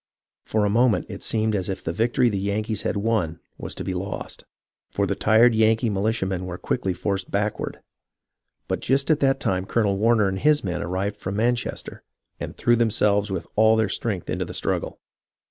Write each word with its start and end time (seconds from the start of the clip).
For 0.43 0.65
a 0.65 0.69
moment 0.71 1.05
it 1.09 1.21
seemed 1.21 1.53
as 1.55 1.69
if 1.69 1.83
the 1.83 1.93
victory 1.93 2.27
the 2.27 2.39
Yankees 2.39 2.81
had 2.81 2.97
won 2.97 3.39
was 3.59 3.75
to 3.75 3.83
be 3.83 3.93
lost, 3.93 4.45
for 4.89 5.05
the 5.05 5.13
tired 5.13 5.53
Yankee 5.53 5.91
militiamen 5.91 6.47
were 6.47 6.57
quickly 6.57 6.91
forced 6.91 7.29
backward; 7.29 7.81
but 8.67 8.79
just 8.79 9.11
at 9.11 9.19
that 9.19 9.39
time 9.39 9.67
Colonel 9.67 9.99
Warner 9.99 10.27
and 10.27 10.39
his 10.39 10.63
men 10.63 10.81
arrived 10.81 11.17
from 11.17 11.35
Manchester, 11.35 12.01
and 12.39 12.57
threw 12.57 12.75
themselves 12.75 13.29
with 13.29 13.45
all 13.55 13.75
their 13.75 13.89
strength 13.89 14.27
into 14.27 14.43
the 14.43 14.55
struggle. 14.55 14.97